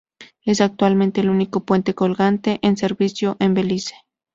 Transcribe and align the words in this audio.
Es 0.43 0.61
actualmente 0.61 1.21
el 1.21 1.29
único 1.29 1.59
puente 1.63 1.93
colgante 1.93 2.57
en 2.63 2.75
servicio 2.75 3.37
en 3.39 3.53
Belice. 3.53 3.93